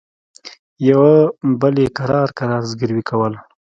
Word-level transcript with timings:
يوه 0.89 1.15
بل 1.59 1.75
يې 1.83 1.87
کرار 1.97 2.29
کرار 2.37 2.63
زګيروي 2.71 3.03
کول. 3.09 3.33